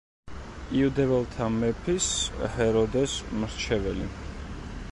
იუდეველთა 0.77 1.49
მეფის 1.57 2.07
ჰეროდეს 2.55 3.17
მრჩეველი. 3.43 4.09